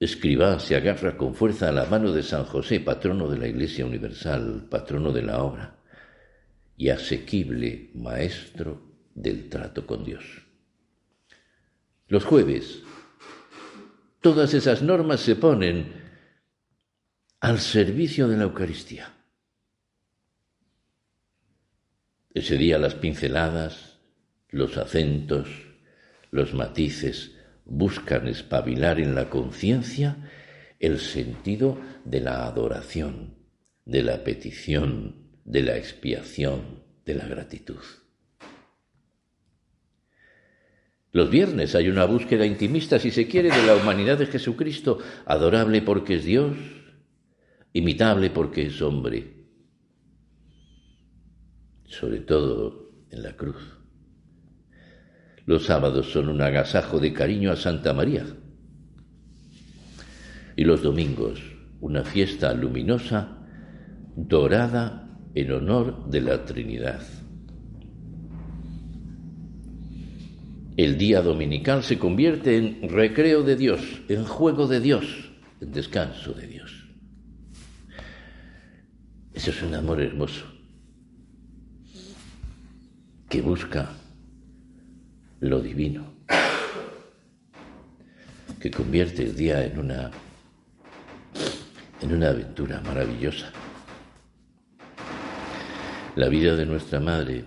Escribá 0.00 0.58
se 0.60 0.76
agarra 0.76 1.16
con 1.16 1.34
fuerza 1.34 1.68
a 1.68 1.72
la 1.72 1.84
mano 1.86 2.12
de 2.12 2.22
San 2.22 2.44
José, 2.44 2.80
patrono 2.80 3.28
de 3.28 3.38
la 3.38 3.48
Iglesia 3.48 3.84
Universal, 3.84 4.66
patrono 4.70 5.12
de 5.12 5.22
la 5.22 5.42
obra 5.42 5.78
y 6.76 6.88
asequible 6.88 7.90
maestro 7.94 8.82
del 9.14 9.48
trato 9.48 9.86
con 9.86 10.04
Dios. 10.04 10.24
Los 12.08 12.24
jueves, 12.24 12.82
todas 14.20 14.54
esas 14.54 14.82
normas 14.82 15.20
se 15.20 15.36
ponen 15.36 16.02
al 17.40 17.58
servicio 17.58 18.26
de 18.26 18.36
la 18.36 18.44
Eucaristía. 18.44 19.23
Ese 22.34 22.56
día 22.56 22.78
las 22.78 22.96
pinceladas, 22.96 24.00
los 24.50 24.76
acentos, 24.76 25.48
los 26.32 26.52
matices 26.52 27.36
buscan 27.64 28.26
espabilar 28.26 28.98
en 28.98 29.14
la 29.14 29.30
conciencia 29.30 30.16
el 30.80 30.98
sentido 30.98 31.78
de 32.04 32.20
la 32.20 32.44
adoración, 32.46 33.36
de 33.84 34.02
la 34.02 34.24
petición, 34.24 35.28
de 35.44 35.62
la 35.62 35.76
expiación, 35.76 36.82
de 37.06 37.14
la 37.14 37.28
gratitud. 37.28 37.80
Los 41.12 41.30
viernes 41.30 41.76
hay 41.76 41.88
una 41.88 42.04
búsqueda 42.04 42.44
intimista, 42.44 42.98
si 42.98 43.12
se 43.12 43.28
quiere, 43.28 43.50
de 43.50 43.62
la 43.62 43.76
humanidad 43.76 44.18
de 44.18 44.26
Jesucristo, 44.26 44.98
adorable 45.24 45.82
porque 45.82 46.16
es 46.16 46.24
Dios, 46.24 46.56
imitable 47.72 48.30
porque 48.30 48.66
es 48.66 48.82
hombre, 48.82 49.33
sobre 51.98 52.20
todo 52.20 52.90
en 53.10 53.22
la 53.22 53.36
cruz. 53.36 53.78
Los 55.46 55.66
sábados 55.66 56.10
son 56.10 56.28
un 56.28 56.40
agasajo 56.40 56.98
de 56.98 57.12
cariño 57.12 57.52
a 57.52 57.56
Santa 57.56 57.92
María 57.92 58.24
y 60.56 60.64
los 60.64 60.82
domingos 60.82 61.40
una 61.80 62.02
fiesta 62.02 62.54
luminosa, 62.54 63.36
dorada 64.16 65.18
en 65.34 65.52
honor 65.52 66.08
de 66.08 66.20
la 66.22 66.44
Trinidad. 66.46 67.02
El 70.78 70.96
día 70.96 71.20
dominical 71.20 71.82
se 71.82 71.98
convierte 71.98 72.56
en 72.56 72.88
recreo 72.88 73.42
de 73.42 73.56
Dios, 73.56 73.80
en 74.08 74.24
juego 74.24 74.66
de 74.66 74.80
Dios, 74.80 75.04
el 75.60 75.72
descanso 75.72 76.32
de 76.32 76.46
Dios. 76.46 76.88
Ese 79.34 79.50
es 79.50 79.62
un 79.62 79.74
amor 79.74 80.00
hermoso 80.00 80.53
que 83.34 83.42
busca 83.42 83.90
lo 85.40 85.60
divino, 85.60 86.06
que 88.60 88.70
convierte 88.70 89.24
el 89.24 89.34
día 89.34 89.66
en 89.66 89.76
una 89.76 90.12
en 92.00 92.12
una 92.12 92.28
aventura 92.28 92.80
maravillosa. 92.82 93.50
La 96.14 96.28
vida 96.28 96.54
de 96.54 96.64
nuestra 96.64 97.00
madre, 97.00 97.44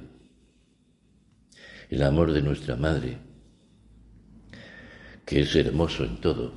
el 1.90 2.04
amor 2.04 2.34
de 2.34 2.42
nuestra 2.42 2.76
madre, 2.76 3.20
que 5.26 5.40
es 5.40 5.56
hermoso 5.56 6.04
en 6.04 6.20
todo, 6.20 6.54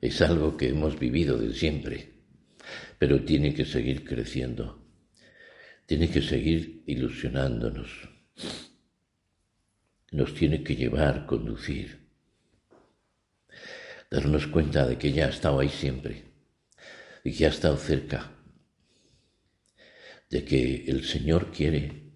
es 0.00 0.22
algo 0.22 0.56
que 0.56 0.68
hemos 0.68 0.96
vivido 0.96 1.36
de 1.36 1.52
siempre, 1.52 2.17
pero 2.98 3.24
tiene 3.24 3.54
que 3.54 3.64
seguir 3.64 4.04
creciendo, 4.04 4.84
tiene 5.86 6.10
que 6.10 6.20
seguir 6.20 6.82
ilusionándonos, 6.86 8.08
nos 10.10 10.34
tiene 10.34 10.62
que 10.62 10.76
llevar, 10.76 11.26
conducir. 11.26 12.08
Darnos 14.10 14.46
cuenta 14.46 14.86
de 14.86 14.96
que 14.96 15.12
ya 15.12 15.26
ha 15.26 15.30
estado 15.30 15.60
ahí 15.60 15.68
siempre, 15.68 16.24
de 17.24 17.32
que 17.32 17.46
ha 17.46 17.50
estado 17.50 17.76
cerca, 17.76 18.32
de 20.30 20.44
que 20.44 20.84
el 20.86 21.04
Señor 21.04 21.52
quiere 21.52 22.08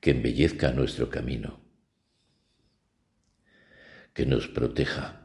que 0.00 0.10
embellezca 0.10 0.72
nuestro 0.72 1.10
camino, 1.10 1.60
que 4.12 4.26
nos 4.26 4.48
proteja. 4.48 5.19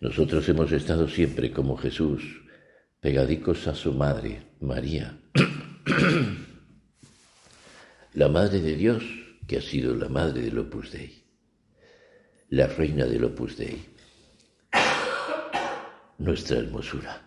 Nosotros 0.00 0.48
hemos 0.48 0.72
estado 0.72 1.08
siempre 1.08 1.52
como 1.52 1.76
Jesús, 1.76 2.22
pegadicos 3.00 3.66
a 3.66 3.74
su 3.74 3.92
madre, 3.92 4.46
María, 4.60 5.18
la 8.14 8.28
madre 8.28 8.60
de 8.60 8.76
Dios, 8.76 9.04
que 9.46 9.58
ha 9.58 9.62
sido 9.62 9.94
la 9.94 10.08
madre 10.08 10.42
del 10.42 10.58
Opus 10.58 10.92
Dei. 10.92 11.24
La 12.50 12.66
reina 12.66 13.06
del 13.06 13.24
Opus 13.24 13.56
Dei, 13.56 13.84
nuestra 16.18 16.58
hermosura. 16.58 17.22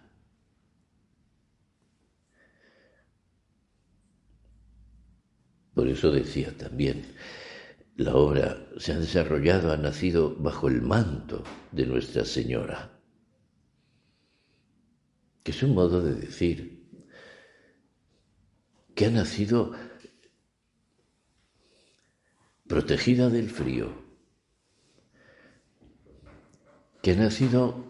Por 5.73 5.87
eso 5.87 6.11
decía 6.11 6.55
también, 6.57 7.05
la 7.99 8.15
obra 8.15 8.65
se 8.77 8.93
ha 8.93 8.97
desarrollado, 8.97 9.73
ha 9.73 9.77
nacido 9.77 10.33
bajo 10.37 10.69
el 10.69 10.81
manto 10.81 11.43
de 11.73 11.85
Nuestra 11.85 12.23
Señora, 12.23 12.97
que 15.43 15.51
es 15.51 15.61
un 15.63 15.73
modo 15.73 16.01
de 16.01 16.15
decir 16.15 16.87
que 18.95 19.05
ha 19.05 19.11
nacido 19.11 19.73
protegida 22.67 23.29
del 23.29 23.49
frío, 23.49 23.91
que 27.01 27.11
ha 27.11 27.15
nacido 27.15 27.83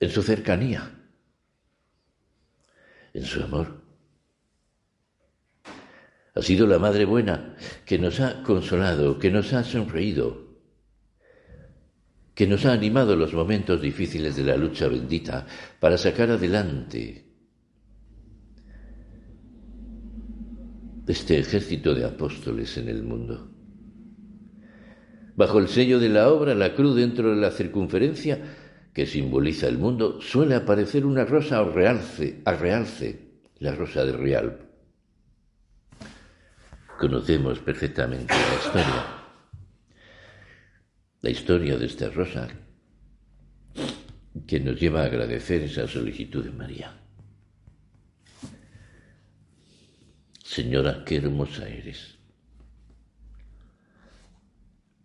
en 0.00 0.10
su 0.10 0.24
cercanía, 0.24 0.90
en 3.12 3.24
su 3.24 3.44
amor. 3.44 3.83
Ha 6.34 6.42
sido 6.42 6.66
la 6.66 6.78
Madre 6.78 7.04
Buena 7.04 7.56
que 7.84 7.98
nos 7.98 8.20
ha 8.20 8.42
consolado, 8.42 9.18
que 9.18 9.30
nos 9.30 9.52
ha 9.52 9.62
sonreído, 9.62 10.44
que 12.34 12.46
nos 12.46 12.66
ha 12.66 12.72
animado 12.72 13.14
los 13.14 13.32
momentos 13.32 13.80
difíciles 13.80 14.34
de 14.34 14.42
la 14.42 14.56
lucha 14.56 14.88
bendita 14.88 15.46
para 15.78 15.96
sacar 15.96 16.30
adelante 16.30 17.24
este 21.06 21.38
ejército 21.38 21.94
de 21.94 22.04
apóstoles 22.04 22.76
en 22.78 22.88
el 22.88 23.02
mundo. 23.02 23.50
Bajo 25.36 25.58
el 25.58 25.68
sello 25.68 26.00
de 26.00 26.08
la 26.08 26.30
obra, 26.30 26.54
la 26.54 26.74
cruz 26.74 26.96
dentro 26.96 27.30
de 27.30 27.40
la 27.40 27.50
circunferencia 27.50 28.40
que 28.92 29.06
simboliza 29.06 29.68
el 29.68 29.78
mundo, 29.78 30.20
suele 30.20 30.54
aparecer 30.54 31.04
una 31.04 31.24
rosa 31.24 31.58
a 31.58 31.64
realce, 31.64 32.40
realce, 32.44 33.20
la 33.58 33.74
rosa 33.74 34.04
de 34.04 34.12
Rialp. 34.12 34.63
Conocemos 36.98 37.58
perfectamente 37.58 38.32
la 38.32 38.54
historia, 38.54 39.06
la 41.22 41.30
historia 41.30 41.76
de 41.76 41.86
esta 41.86 42.08
rosa 42.08 42.48
que 44.46 44.60
nos 44.60 44.80
lleva 44.80 45.02
a 45.02 45.06
agradecer 45.06 45.62
esa 45.62 45.88
solicitud 45.88 46.44
de 46.44 46.50
María. 46.52 46.96
Señora, 50.44 51.04
qué 51.04 51.16
hermosa 51.16 51.68
eres. 51.68 52.16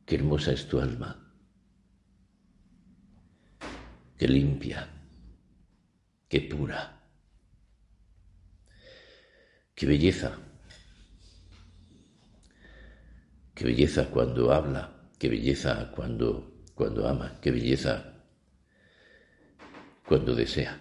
Qué 0.06 0.15
hermosa 0.15 0.52
es 0.52 0.67
tu 0.67 0.80
alma. 0.80 1.34
Qué 4.15 4.28
limpia. 4.28 4.88
Qué 6.28 6.41
pura. 6.41 7.02
Qué 9.73 9.86
belleza. 9.88 10.48
Qué 13.60 13.65
belleza 13.65 14.10
cuando 14.10 14.54
habla. 14.54 14.89
Qué 15.19 15.28
belleza 15.28 15.91
cuando, 15.93 16.63
cuando 16.74 17.06
ama. 17.06 17.41
Qué 17.41 17.52
belleza 17.52 18.24
cuando 20.06 20.34
desea. 20.34 20.80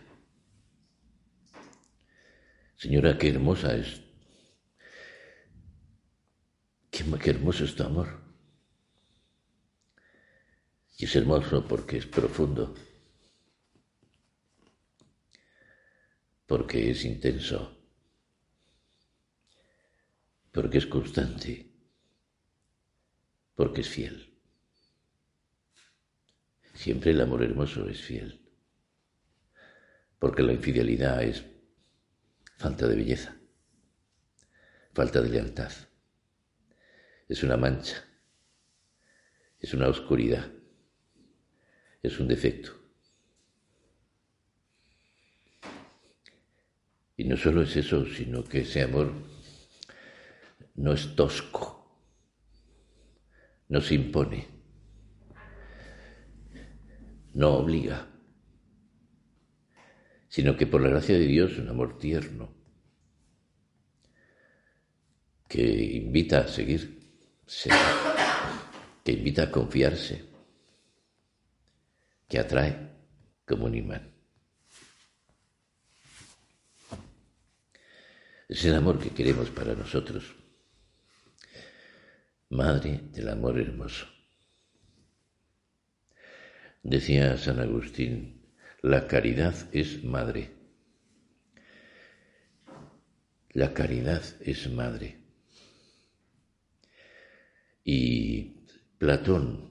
Señora, 2.76 3.18
qué 3.18 3.30
hermosa 3.30 3.74
es. 3.74 4.00
Qué, 6.88 7.04
qué 7.20 7.30
hermoso 7.30 7.64
es 7.64 7.74
tu 7.74 7.82
amor. 7.82 8.20
Y 10.98 11.06
es 11.06 11.16
hermoso 11.16 11.66
porque 11.66 11.96
es 11.96 12.06
profundo, 12.06 12.76
porque 16.46 16.92
es 16.92 17.04
intenso, 17.04 17.76
porque 20.52 20.78
es 20.78 20.86
constante, 20.86 21.67
porque 23.58 23.80
es 23.80 23.88
fiel. 23.88 24.32
Siempre 26.74 27.10
el 27.10 27.20
amor 27.20 27.42
hermoso 27.42 27.88
es 27.88 28.00
fiel, 28.00 28.40
porque 30.20 30.44
la 30.44 30.52
infidelidad 30.52 31.24
es 31.24 31.44
falta 32.56 32.86
de 32.86 32.94
belleza, 32.94 33.36
falta 34.94 35.20
de 35.20 35.30
lealtad, 35.30 35.72
es 37.28 37.42
una 37.42 37.56
mancha, 37.56 38.04
es 39.58 39.74
una 39.74 39.88
oscuridad 39.88 40.52
es 42.00 42.20
un 42.20 42.28
defecto. 42.28 42.70
Y 47.16 47.24
no 47.24 47.36
solo 47.36 47.62
es 47.62 47.76
eso, 47.76 48.06
sino 48.06 48.44
que 48.44 48.60
ese 48.60 48.82
amor 48.82 49.12
no 50.76 50.92
es 50.92 51.16
tosco, 51.16 51.77
no 53.68 53.80
se 53.80 53.94
impone, 53.94 54.46
no 57.34 57.54
obliga, 57.54 58.08
sino 60.28 60.56
que 60.56 60.66
por 60.66 60.80
la 60.80 60.88
gracia 60.88 61.16
de 61.16 61.26
Dios 61.26 61.58
un 61.58 61.68
amor 61.68 61.98
tierno, 61.98 62.54
que 65.48 65.62
invita 65.62 66.40
a 66.40 66.48
seguir, 66.48 66.98
que 69.04 69.12
invita 69.12 69.44
a 69.44 69.50
confiarse, 69.50 70.24
que 72.28 72.38
atrae 72.38 72.76
como 73.46 73.64
un 73.64 73.74
imán. 73.74 74.14
Es 78.48 78.64
el 78.64 78.74
amor 78.74 78.98
que 78.98 79.10
queremos 79.10 79.50
para 79.50 79.74
nosotros. 79.74 80.37
Madre 82.50 83.00
del 83.12 83.28
amor 83.28 83.58
hermoso. 83.58 84.06
Decía 86.82 87.36
San 87.36 87.60
Agustín, 87.60 88.42
la 88.82 89.06
caridad 89.06 89.54
es 89.72 90.02
madre. 90.04 90.54
La 93.50 93.74
caridad 93.74 94.22
es 94.40 94.70
madre. 94.70 95.18
Y 97.84 98.66
Platón 98.98 99.68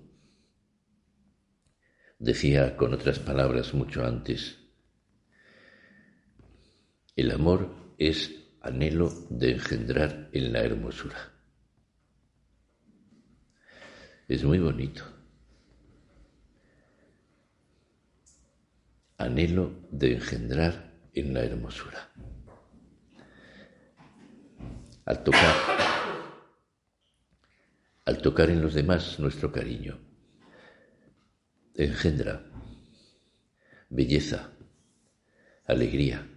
Decía 2.19 2.75
con 2.75 2.95
otras 2.95 3.19
palabras 3.19 3.75
mucho 3.75 4.03
antes, 4.03 4.57
el 7.15 7.29
amor 7.29 7.93
es 7.99 8.31
anhelo 8.59 9.11
de 9.29 9.51
engendrar 9.51 10.29
en 10.33 10.51
la 10.51 10.61
hermosura. 10.61 11.37
Es 14.27 14.43
muy 14.43 14.59
bonito. 14.59 15.03
Anhelo 19.17 19.71
de 19.89 20.15
engendrar 20.15 20.93
en 21.13 21.33
la 21.33 21.43
hermosura. 21.43 22.09
Al 25.05 25.23
tocar, 25.23 25.55
al 28.03 28.21
tocar 28.21 28.49
en 28.49 28.61
los 28.61 28.73
demás 28.73 29.17
nuestro 29.19 29.49
cariño, 29.53 29.97
engendra 31.75 32.43
belleza, 33.89 34.51
alegría. 35.65 36.27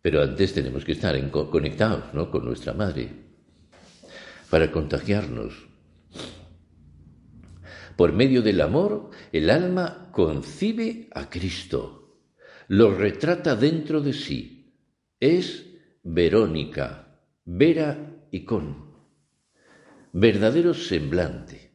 Pero 0.00 0.22
antes 0.22 0.54
tenemos 0.54 0.86
que 0.86 0.92
estar 0.92 1.30
conectados 1.30 2.14
¿no? 2.14 2.30
con 2.30 2.46
nuestra 2.46 2.72
madre 2.72 3.27
para 4.50 4.72
contagiarnos. 4.72 5.68
Por 7.96 8.12
medio 8.12 8.42
del 8.42 8.60
amor, 8.60 9.10
el 9.32 9.50
alma 9.50 10.10
concibe 10.12 11.08
a 11.12 11.28
Cristo, 11.28 12.22
lo 12.68 12.94
retrata 12.94 13.56
dentro 13.56 14.00
de 14.00 14.12
sí. 14.12 14.74
Es 15.20 15.66
Verónica, 16.02 17.20
Vera 17.44 18.14
y 18.30 18.46
verdadero 20.12 20.74
semblante, 20.74 21.72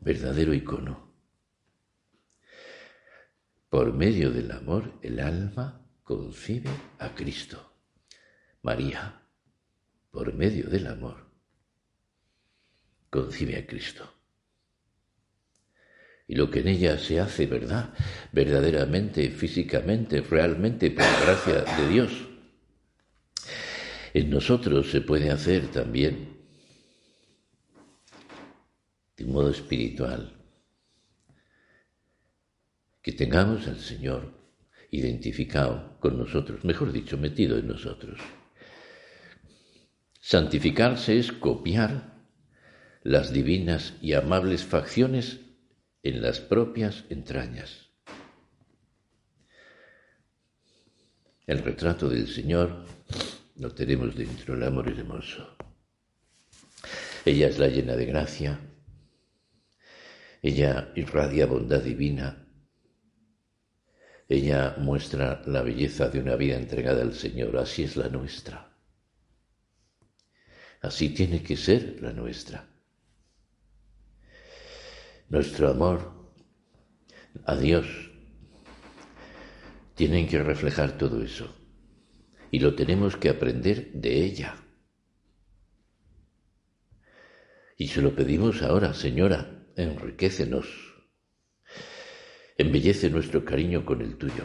verdadero 0.00 0.54
icono. 0.54 1.14
Por 3.68 3.92
medio 3.92 4.30
del 4.30 4.50
amor, 4.52 4.98
el 5.02 5.20
alma 5.20 5.86
concibe 6.02 6.70
a 6.98 7.14
Cristo. 7.14 7.74
María, 8.62 9.17
por 10.10 10.34
medio 10.34 10.68
del 10.68 10.86
amor, 10.86 11.26
concibe 13.10 13.56
a 13.56 13.66
Cristo. 13.66 14.08
Y 16.26 16.34
lo 16.34 16.50
que 16.50 16.60
en 16.60 16.68
ella 16.68 16.98
se 16.98 17.20
hace, 17.20 17.46
¿verdad? 17.46 17.94
Verdaderamente, 18.32 19.30
físicamente, 19.30 20.20
realmente, 20.20 20.90
por 20.90 21.06
gracia 21.22 21.62
de 21.62 21.88
Dios. 21.88 22.28
En 24.12 24.28
nosotros 24.28 24.90
se 24.90 25.00
puede 25.00 25.30
hacer 25.30 25.68
también 25.68 26.36
de 29.16 29.24
un 29.24 29.32
modo 29.32 29.50
espiritual 29.50 30.34
que 33.02 33.12
tengamos 33.12 33.66
al 33.66 33.78
Señor 33.78 34.34
identificado 34.90 35.98
con 35.98 36.18
nosotros, 36.18 36.64
mejor 36.64 36.92
dicho, 36.92 37.16
metido 37.16 37.58
en 37.58 37.68
nosotros. 37.68 38.20
Santificarse 40.30 41.18
es 41.18 41.32
copiar 41.32 42.12
las 43.02 43.32
divinas 43.32 43.94
y 44.02 44.12
amables 44.12 44.62
facciones 44.62 45.40
en 46.02 46.20
las 46.20 46.38
propias 46.38 47.06
entrañas. 47.08 47.88
El 51.46 51.60
retrato 51.60 52.10
del 52.10 52.28
Señor 52.28 52.84
lo 53.56 53.72
tenemos 53.72 54.14
dentro, 54.14 54.52
el 54.52 54.64
amor 54.64 54.90
hermoso. 54.90 55.56
Ella 57.24 57.48
es 57.48 57.58
la 57.58 57.68
llena 57.68 57.96
de 57.96 58.04
gracia, 58.04 58.60
ella 60.42 60.92
irradia 60.94 61.46
bondad 61.46 61.80
divina, 61.80 62.46
ella 64.28 64.76
muestra 64.76 65.40
la 65.46 65.62
belleza 65.62 66.10
de 66.10 66.20
una 66.20 66.36
vida 66.36 66.58
entregada 66.58 67.00
al 67.00 67.14
Señor. 67.14 67.56
Así 67.56 67.84
es 67.84 67.96
la 67.96 68.10
nuestra. 68.10 68.77
Así 70.80 71.10
tiene 71.10 71.42
que 71.42 71.56
ser 71.56 71.98
la 72.00 72.12
nuestra. 72.12 72.68
Nuestro 75.28 75.68
amor 75.68 76.32
a 77.44 77.56
Dios 77.56 77.86
tiene 79.94 80.26
que 80.26 80.42
reflejar 80.42 80.96
todo 80.96 81.22
eso. 81.22 81.54
Y 82.50 82.60
lo 82.60 82.74
tenemos 82.74 83.16
que 83.16 83.28
aprender 83.28 83.92
de 83.92 84.24
ella. 84.24 84.56
Y 87.76 87.88
se 87.88 88.00
lo 88.00 88.14
pedimos 88.14 88.62
ahora, 88.62 88.94
Señora, 88.94 89.66
enriquecenos 89.76 90.88
embellece 92.58 93.08
nuestro 93.08 93.44
cariño 93.44 93.86
con 93.86 94.02
el 94.02 94.18
tuyo. 94.18 94.44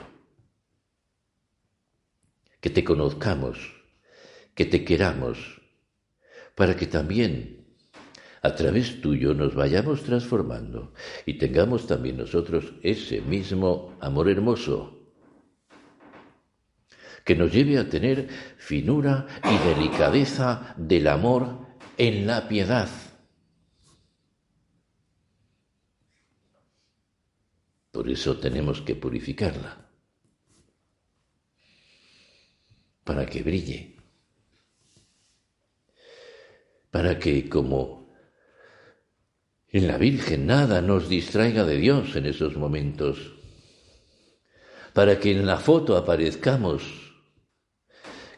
Que 2.61 2.69
te 2.69 2.83
conozcamos, 2.83 3.57
que 4.53 4.65
te 4.65 4.85
queramos, 4.85 5.62
para 6.55 6.75
que 6.75 6.87
también 6.87 7.65
a 8.41 8.53
través 8.55 9.01
tuyo 9.01 9.33
nos 9.33 9.55
vayamos 9.55 10.03
transformando 10.03 10.93
y 11.25 11.37
tengamos 11.37 11.87
también 11.87 12.17
nosotros 12.17 12.73
ese 12.83 13.21
mismo 13.21 13.97
amor 14.01 14.29
hermoso 14.29 14.99
que 17.23 17.35
nos 17.35 17.53
lleve 17.53 17.77
a 17.77 17.89
tener 17.89 18.27
finura 18.57 19.27
y 19.43 19.69
delicadeza 19.69 20.75
del 20.77 21.07
amor 21.07 21.67
en 21.97 22.27
la 22.27 22.47
piedad. 22.47 22.89
Por 27.91 28.09
eso 28.09 28.37
tenemos 28.37 28.81
que 28.81 28.95
purificarla, 28.95 29.87
para 33.03 33.25
que 33.25 33.43
brille, 33.43 33.92
para 36.93 37.17
que 37.17 37.49
como 37.49 38.13
en 39.69 39.87
la 39.87 39.97
Virgen 39.97 40.45
nada 40.45 40.79
nos 40.79 41.09
distraiga 41.09 41.63
de 41.65 41.77
Dios 41.77 42.15
en 42.15 42.27
esos 42.27 42.55
momentos, 42.55 43.33
para 44.93 45.19
que 45.19 45.31
en 45.31 45.47
la 45.47 45.57
foto 45.57 45.97
aparezcamos 45.97 46.83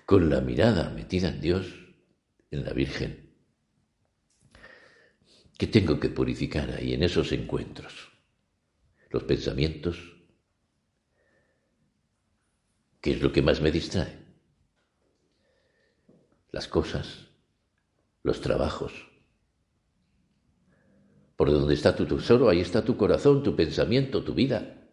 con 0.06 0.30
la 0.30 0.40
mirada 0.40 0.90
metida 0.90 1.28
en 1.28 1.42
Dios, 1.42 1.68
en 2.50 2.64
la 2.64 2.72
Virgen, 2.72 3.30
que 5.58 5.68
tengo 5.68 6.00
que 6.00 6.08
purificar 6.08 6.72
ahí 6.72 6.94
en 6.94 7.04
esos 7.04 7.34
encuentros 7.34 8.08
los 9.10 9.24
pensamientos, 9.24 9.98
¿qué 13.02 13.12
es 13.12 13.22
lo 13.22 13.34
que 13.34 13.42
más 13.42 13.60
me 13.60 13.72
distrae? 13.72 14.18
Las 16.54 16.70
cosas, 16.70 17.25
los 18.26 18.42
trabajos. 18.42 18.92
Por 21.36 21.52
donde 21.52 21.76
está 21.76 21.96
tu 21.96 22.06
tesoro, 22.08 22.50
ahí 22.50 22.60
está 22.60 22.84
tu 22.84 22.98
corazón, 22.98 23.44
tu 23.44 23.56
pensamiento, 23.56 24.24
tu 24.24 24.34
vida. 24.34 24.90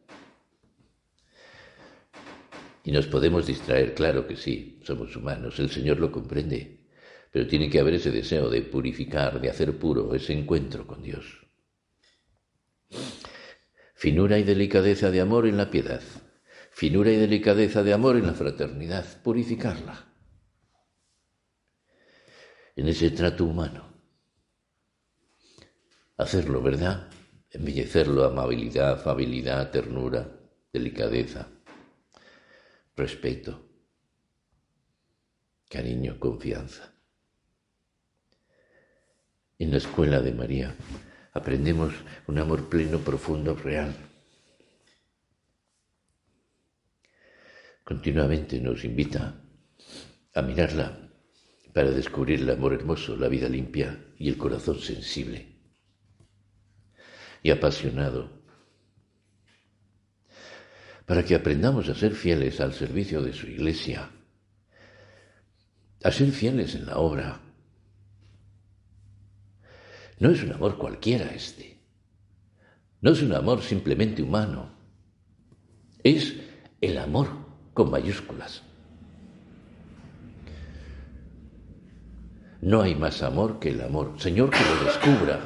Y 2.85 2.93
nos 2.93 3.07
podemos 3.07 3.47
distraer, 3.47 3.95
claro 3.95 4.27
que 4.27 4.37
sí, 4.37 4.81
somos 4.85 5.17
humanos, 5.17 5.59
el 5.61 5.71
Señor 5.71 5.99
lo 5.99 6.13
comprende, 6.13 6.85
pero 7.31 7.47
tiene 7.47 7.71
que 7.71 7.81
haber 7.81 7.95
ese 7.95 8.11
deseo 8.11 8.51
de 8.51 8.61
purificar, 8.61 9.41
de 9.41 9.49
hacer 9.49 9.79
puro 9.79 10.15
ese 10.15 10.35
encuentro 10.35 10.87
con 10.87 11.03
Dios 11.03 11.25
finura 13.95 14.37
y 14.37 14.43
delicadeza 14.43 15.13
de 15.13 15.21
amor 15.21 15.47
en 15.47 15.57
la 15.57 15.71
piedad, 15.71 16.03
finura 16.73 17.13
y 17.13 17.17
delicadeza 17.17 17.85
de 17.85 17.93
amor 17.93 18.17
en 18.17 18.27
la 18.27 18.35
fraternidad, 18.35 19.07
purificarla 19.23 20.12
en 22.83 22.89
ese 22.89 23.13
trato 23.13 23.45
humano. 23.45 23.85
Hacerlo, 26.17 26.61
¿verdad? 26.61 27.09
Embellecerlo, 27.49 28.25
amabilidad, 28.25 28.95
afabilidad, 28.95 29.71
ternura, 29.71 30.29
delicadeza, 30.73 31.47
respeto, 32.97 33.69
cariño, 35.71 36.19
confianza. 36.19 36.93
En 39.61 39.71
la 39.71 39.77
escuela 39.77 40.21
de 40.21 40.33
María 40.33 40.75
aprendemos 41.35 41.95
un 42.27 42.39
amor 42.41 42.69
pleno, 42.69 42.99
profundo, 42.99 43.55
real. 43.55 43.95
Continuamente 47.85 48.59
nos 48.59 48.85
invita 48.85 49.41
a 50.35 50.43
mirarla 50.43 51.12
para 51.73 51.91
descubrir 51.91 52.41
el 52.41 52.51
amor 52.51 52.75
hermoso, 52.75 53.17
la 53.17 53.29
vida 53.29 53.49
limpia 53.49 54.13
y 54.19 54.29
el 54.29 54.37
corazón 54.37 54.79
sensible 54.79 55.49
y 57.43 57.51
apasionado, 57.51 58.31
para 61.07 61.25
que 61.25 61.35
aprendamos 61.35 61.89
a 61.89 61.95
ser 61.95 62.13
fieles 62.13 62.61
al 62.61 62.73
servicio 62.73 63.21
de 63.23 63.33
su 63.33 63.49
iglesia, 63.49 64.11
a 66.05 66.13
ser 66.13 66.31
fieles 66.31 66.75
en 66.75 66.87
la 66.87 66.99
obra, 66.99 67.41
no 70.23 70.31
es 70.31 70.41
un 70.45 70.53
amor 70.53 70.79
cualquiera 70.79 71.35
este. 71.35 71.81
No 73.01 73.11
es 73.11 73.23
un 73.23 73.33
amor 73.33 73.61
simplemente 73.61 74.23
humano. 74.23 74.71
Es 76.05 76.37
el 76.81 76.97
amor 76.99 77.29
con 77.75 77.91
mayúsculas. 77.91 78.63
No 82.63 82.81
hay 82.81 82.95
más 82.95 83.25
amor 83.25 83.59
que 83.59 83.71
el 83.71 83.81
amor. 83.81 84.15
Señor, 84.19 84.51
que 84.51 84.61
lo 84.61 84.85
descubra, 84.85 85.41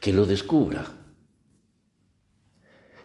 que 0.00 0.12
lo 0.12 0.24
descubra. 0.24 0.86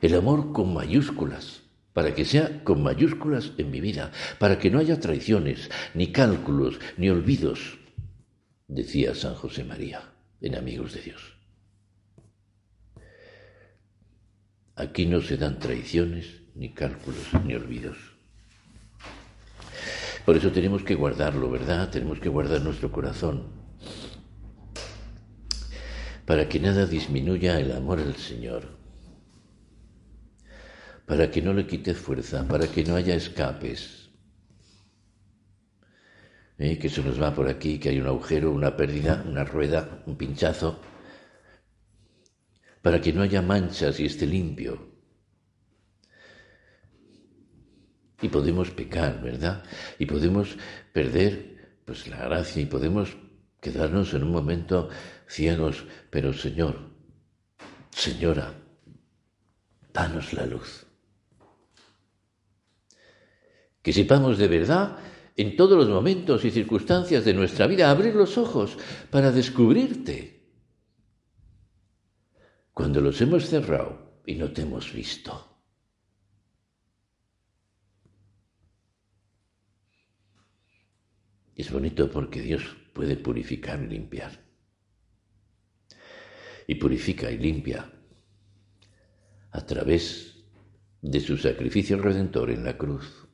El 0.02 0.14
amor 0.14 0.54
con 0.54 0.72
mayúsculas, 0.72 1.64
para 1.94 2.14
que 2.14 2.26
sea 2.26 2.64
con 2.64 2.84
mayúsculas 2.84 3.54
en 3.58 3.72
mi 3.72 3.82
vida, 3.82 4.12
para 4.38 4.60
que 4.60 4.70
no 4.70 4.78
haya 4.78 5.00
traiciones, 5.00 5.72
ni 5.96 6.12
cálculos, 6.12 6.80
ni 6.98 7.10
olvidos, 7.10 7.80
decía 8.68 9.16
San 9.16 9.34
José 9.34 9.64
María 9.64 10.14
en 10.40 10.54
Amigos 10.54 10.94
de 10.94 11.02
Dios. 11.02 11.38
Aquí 14.76 15.08
no 15.08 15.22
se 15.22 15.38
dan 15.38 15.58
traiciones, 15.58 16.44
ni 16.54 16.72
cálculos, 16.72 17.34
ni 17.44 17.56
olvidos. 17.56 18.17
Por 20.28 20.36
eso 20.36 20.52
tenemos 20.52 20.84
que 20.84 20.94
guardarlo, 20.94 21.50
¿verdad? 21.50 21.90
Tenemos 21.90 22.20
que 22.20 22.28
guardar 22.28 22.60
nuestro 22.62 22.92
corazón 22.92 23.48
para 26.26 26.50
que 26.50 26.60
nada 26.60 26.86
disminuya 26.86 27.58
el 27.62 27.72
amor 27.72 28.02
al 28.02 28.14
Señor, 28.18 28.78
para 31.06 31.32
que 31.32 31.42
no 31.42 31.54
le 31.54 31.66
quite 31.66 31.94
fuerza, 31.94 32.46
para 32.46 32.68
que 32.68 32.84
no 32.84 32.98
haya 32.98 33.16
escapes, 33.16 34.10
¿Eh? 36.58 36.78
que 36.78 36.90
se 36.90 37.02
nos 37.02 37.22
va 37.22 37.34
por 37.34 37.48
aquí, 37.48 37.80
que 37.80 37.88
hay 37.88 38.02
un 38.02 38.08
agujero, 38.08 38.52
una 38.52 38.76
pérdida, 38.76 39.24
una 39.26 39.46
rueda, 39.46 40.04
un 40.08 40.18
pinchazo, 40.18 40.82
para 42.82 43.00
que 43.00 43.14
no 43.14 43.22
haya 43.22 43.42
manchas 43.42 43.98
y 44.02 44.08
esté 44.08 44.26
limpio. 44.26 44.97
Y 48.22 48.30
podemos 48.30 48.72
pecar, 48.72 49.22
¿verdad? 49.22 49.64
Y 50.00 50.06
podemos 50.06 50.58
perder 50.92 51.80
pues 51.86 52.08
la 52.08 52.18
gracia 52.18 52.62
y 52.62 52.66
podemos 52.66 53.16
quedarnos 53.62 54.14
en 54.14 54.24
un 54.24 54.32
momento 54.32 54.90
ciegos, 55.28 55.86
pero 56.10 56.34
Señor, 56.34 56.88
Señora, 57.92 58.54
danos 59.92 60.34
la 60.34 60.46
luz. 60.46 60.86
Que 63.82 63.92
sepamos 63.92 64.38
de 64.38 64.48
verdad 64.48 64.98
en 65.36 65.56
todos 65.56 65.78
los 65.78 65.90
momentos 65.90 66.46
y 66.46 66.52
circunstancias 66.52 67.26
de 67.26 67.34
nuestra 67.34 67.66
vida 67.66 67.90
abrir 67.90 68.14
los 68.16 68.38
ojos 68.38 68.78
para 69.10 69.32
descubrirte 69.32 70.38
cuando 72.72 73.02
los 73.02 73.20
hemos 73.22 73.48
cerrado 73.48 74.22
y 74.26 74.36
no 74.36 74.52
te 74.52 74.62
hemos 74.62 74.94
visto. 74.94 75.57
Es 81.58 81.72
bonito 81.72 82.10
porque 82.12 82.40
Dios 82.40 82.64
puede 82.94 83.18
purificar 83.18 83.82
y 83.82 83.88
limpiar. 83.88 84.32
Y 86.68 86.76
purifica 86.76 87.32
y 87.32 87.38
limpia 87.40 87.92
a 89.52 89.66
través 89.66 90.46
de 91.02 91.20
su 91.20 91.36
sacrificio 91.36 91.98
redentor 91.98 92.52
en 92.52 92.64
la 92.64 92.78
cruz, 92.78 93.28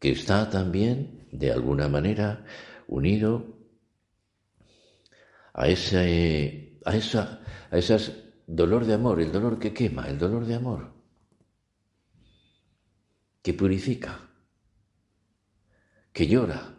que 0.00 0.10
está 0.10 0.50
también, 0.50 1.28
de 1.30 1.52
alguna 1.52 1.88
manera, 1.88 2.44
unido 2.88 3.56
a 5.54 5.68
ese, 5.68 6.78
a 6.84 6.96
esa, 6.96 7.40
a 7.70 7.78
esas 7.78 8.12
dolor 8.48 8.84
de 8.84 8.94
amor, 8.94 9.20
el 9.20 9.30
dolor 9.30 9.60
que 9.60 9.72
quema, 9.72 10.08
el 10.08 10.18
dolor 10.18 10.44
de 10.44 10.54
amor, 10.56 10.91
que 13.42 13.52
purifica, 13.54 14.20
que 16.12 16.26
llora 16.26 16.74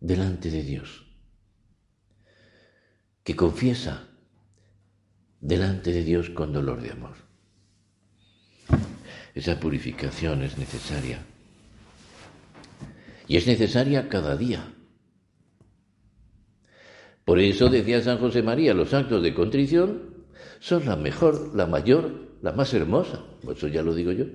delante 0.00 0.50
de 0.50 0.62
Dios, 0.62 1.04
que 3.24 3.34
confiesa 3.34 4.08
delante 5.40 5.92
de 5.92 6.04
Dios 6.04 6.30
con 6.30 6.52
dolor 6.52 6.80
de 6.80 6.92
amor. 6.92 7.16
Esa 9.34 9.58
purificación 9.58 10.42
es 10.42 10.58
necesaria. 10.58 11.24
Y 13.26 13.36
es 13.36 13.46
necesaria 13.46 14.08
cada 14.08 14.36
día. 14.36 14.74
Por 17.24 17.38
eso 17.38 17.68
decía 17.68 18.02
San 18.02 18.18
José 18.18 18.42
María, 18.42 18.74
los 18.74 18.92
actos 18.92 19.22
de 19.22 19.34
contrición 19.34 20.26
son 20.58 20.86
la 20.86 20.96
mejor, 20.96 21.54
la 21.54 21.66
mayor, 21.66 22.29
la 22.42 22.52
más 22.52 22.72
hermosa, 22.72 23.24
eso 23.50 23.68
ya 23.68 23.82
lo 23.82 23.94
digo 23.94 24.12
yo, 24.12 24.26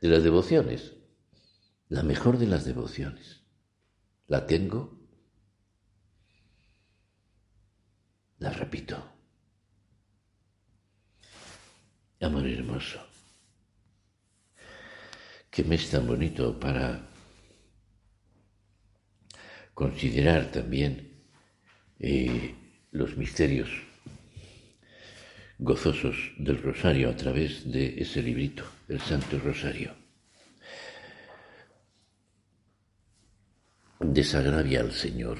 de 0.00 0.08
las 0.08 0.22
devociones. 0.22 0.94
La 1.88 2.02
mejor 2.02 2.38
de 2.38 2.46
las 2.46 2.64
devociones. 2.64 3.42
La 4.26 4.46
tengo, 4.46 5.00
la 8.38 8.50
repito. 8.50 9.02
Amor 12.20 12.46
hermoso. 12.46 13.00
Que 15.50 15.64
me 15.64 15.76
es 15.76 15.90
tan 15.90 16.06
bonito 16.06 16.58
para 16.58 17.08
considerar 19.72 20.50
también 20.50 21.24
eh, 21.98 22.54
los 22.90 23.16
misterios 23.16 23.87
gozosos 25.58 26.32
del 26.38 26.62
rosario 26.62 27.10
a 27.10 27.16
través 27.16 27.70
de 27.70 28.00
ese 28.00 28.22
librito, 28.22 28.64
el 28.88 29.00
Santo 29.00 29.38
Rosario. 29.38 29.92
Desagravia 34.00 34.80
al 34.80 34.92
Señor, 34.92 35.38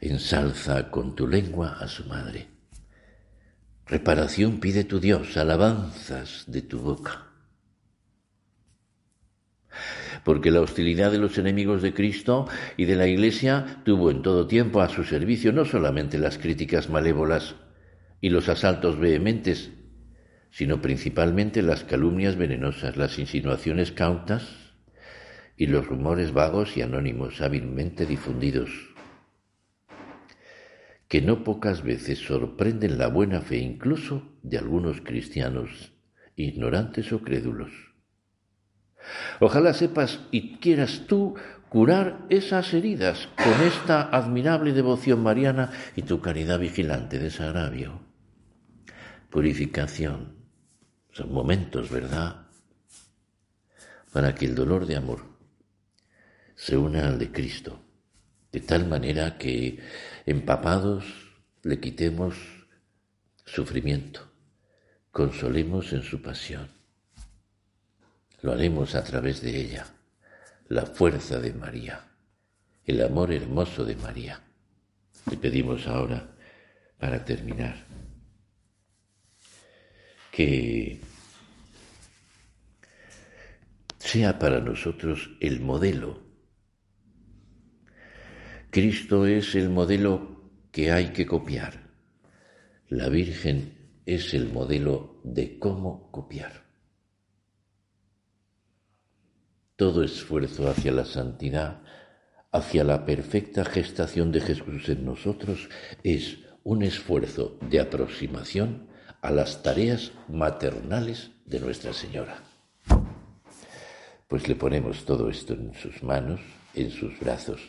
ensalza 0.00 0.90
con 0.90 1.16
tu 1.16 1.26
lengua 1.26 1.78
a 1.80 1.88
su 1.88 2.04
madre. 2.04 2.46
Reparación 3.86 4.60
pide 4.60 4.84
tu 4.84 5.00
Dios, 5.00 5.36
alabanzas 5.36 6.44
de 6.46 6.62
tu 6.62 6.78
boca 6.78 7.30
porque 10.24 10.50
la 10.50 10.62
hostilidad 10.62 11.12
de 11.12 11.18
los 11.18 11.36
enemigos 11.36 11.82
de 11.82 11.92
Cristo 11.92 12.48
y 12.76 12.86
de 12.86 12.96
la 12.96 13.06
Iglesia 13.06 13.82
tuvo 13.84 14.10
en 14.10 14.22
todo 14.22 14.46
tiempo 14.46 14.80
a 14.80 14.88
su 14.88 15.04
servicio 15.04 15.52
no 15.52 15.66
solamente 15.66 16.18
las 16.18 16.38
críticas 16.38 16.88
malévolas 16.88 17.56
y 18.24 18.30
los 18.30 18.48
asaltos 18.48 18.98
vehementes, 18.98 19.70
sino 20.50 20.80
principalmente 20.80 21.60
las 21.60 21.84
calumnias 21.84 22.36
venenosas, 22.36 22.96
las 22.96 23.18
insinuaciones 23.18 23.92
cautas 23.92 24.48
y 25.58 25.66
los 25.66 25.86
rumores 25.86 26.32
vagos 26.32 26.74
y 26.78 26.80
anónimos 26.80 27.42
hábilmente 27.42 28.06
difundidos, 28.06 28.70
que 31.06 31.20
no 31.20 31.44
pocas 31.44 31.82
veces 31.82 32.18
sorprenden 32.18 32.96
la 32.96 33.08
buena 33.08 33.42
fe 33.42 33.58
incluso 33.58 34.22
de 34.42 34.56
algunos 34.56 35.02
cristianos 35.02 35.92
ignorantes 36.34 37.12
o 37.12 37.20
crédulos. 37.20 37.72
Ojalá 39.38 39.74
sepas 39.74 40.20
y 40.30 40.56
quieras 40.56 41.02
tú 41.06 41.34
curar 41.68 42.24
esas 42.30 42.72
heridas 42.72 43.28
con 43.36 43.66
esta 43.66 44.00
admirable 44.00 44.72
devoción 44.72 45.22
mariana 45.22 45.72
y 45.94 46.02
tu 46.02 46.22
caridad 46.22 46.58
vigilante, 46.58 47.18
desagravio, 47.18 48.03
purificación. 49.34 50.36
Son 51.10 51.32
momentos, 51.32 51.90
¿verdad? 51.90 52.46
Para 54.12 54.32
que 54.32 54.46
el 54.46 54.54
dolor 54.54 54.86
de 54.86 54.94
amor 54.94 55.24
se 56.54 56.76
una 56.76 57.08
al 57.08 57.18
de 57.18 57.32
Cristo, 57.32 57.80
de 58.52 58.60
tal 58.60 58.86
manera 58.86 59.36
que 59.36 59.80
empapados 60.24 61.04
le 61.64 61.80
quitemos 61.80 62.36
sufrimiento, 63.44 64.20
consolemos 65.10 65.92
en 65.92 66.02
su 66.02 66.22
pasión 66.22 66.70
lo 68.42 68.52
haremos 68.52 68.94
a 68.94 69.02
través 69.02 69.40
de 69.40 69.58
ella, 69.58 69.86
la 70.68 70.84
fuerza 70.84 71.40
de 71.40 71.54
María, 71.54 72.04
el 72.84 73.02
amor 73.02 73.32
hermoso 73.32 73.86
de 73.86 73.96
María. 73.96 74.38
Le 75.30 75.38
pedimos 75.38 75.86
ahora, 75.86 76.28
para 76.98 77.24
terminar, 77.24 77.93
que 80.34 81.00
sea 83.98 84.36
para 84.40 84.60
nosotros 84.60 85.30
el 85.38 85.60
modelo. 85.60 86.24
Cristo 88.70 89.26
es 89.26 89.54
el 89.54 89.70
modelo 89.70 90.50
que 90.72 90.90
hay 90.90 91.12
que 91.12 91.24
copiar. 91.24 91.88
La 92.88 93.08
Virgen 93.08 94.00
es 94.06 94.34
el 94.34 94.52
modelo 94.52 95.20
de 95.22 95.56
cómo 95.60 96.10
copiar. 96.10 96.64
Todo 99.76 100.02
esfuerzo 100.02 100.68
hacia 100.68 100.90
la 100.90 101.04
santidad, 101.04 101.82
hacia 102.50 102.82
la 102.82 103.06
perfecta 103.06 103.64
gestación 103.64 104.32
de 104.32 104.40
Jesús 104.40 104.88
en 104.88 105.04
nosotros, 105.04 105.68
es 106.02 106.38
un 106.64 106.82
esfuerzo 106.82 107.56
de 107.70 107.78
aproximación 107.78 108.93
a 109.24 109.30
las 109.30 109.62
tareas 109.62 110.12
maternales 110.28 111.30
de 111.46 111.58
Nuestra 111.58 111.94
Señora. 111.94 112.44
pues 114.28 114.48
le 114.48 114.54
ponemos 114.54 115.06
todo 115.06 115.30
esto 115.30 115.54
en 115.54 115.72
sus 115.74 116.02
manos, 116.02 116.40
en 116.74 116.90
sus 116.90 117.18
brazos, 117.20 117.60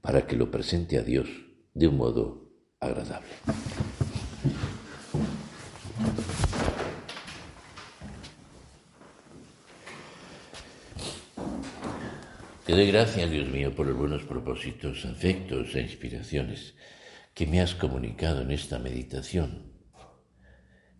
para 0.00 0.24
que 0.24 0.36
lo 0.36 0.52
presente 0.52 0.96
a 0.96 1.02
Dios 1.02 1.28
de 1.74 1.88
un 1.88 1.96
modo 1.96 2.52
agradable. 2.78 3.26
Te 12.66 12.72
doy 12.72 12.86
gracias, 12.86 13.30
Dios 13.30 13.48
mío, 13.48 13.74
por 13.74 13.86
los 13.86 13.96
buenos 13.96 14.22
propósitos, 14.22 15.04
afectos 15.06 15.74
e 15.74 15.80
inspiraciones 15.80 16.76
que 17.34 17.48
me 17.48 17.60
has 17.60 17.74
comunicado 17.74 18.42
en 18.42 18.52
esta 18.52 18.78
meditación. 18.78 19.77